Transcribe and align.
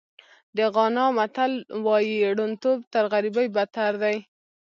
د 0.57 0.59
غانا 0.73 1.05
متل 1.17 1.51
وایي 1.85 2.17
ړوندتوب 2.37 2.77
تر 2.93 3.03
غریبۍ 3.13 3.47
بدتر 3.55 3.91
دی. 4.03 4.15